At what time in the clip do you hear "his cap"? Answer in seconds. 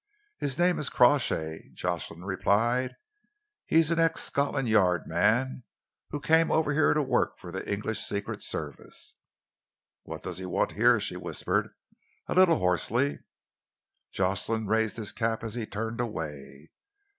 14.97-15.43